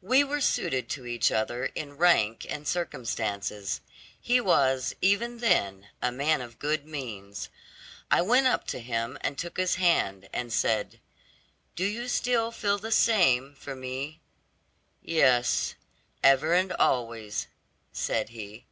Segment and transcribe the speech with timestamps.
[0.00, 3.82] We were suited to each other in rank and circumstances.
[4.18, 7.50] He was, even then, a man of good means.
[8.10, 10.98] I went up to him, and took his hand, and said,
[11.74, 14.22] 'Do you still feel the same for me?'
[15.02, 15.74] 'Yes;
[16.22, 17.46] ever and always,'
[17.92, 18.64] said he.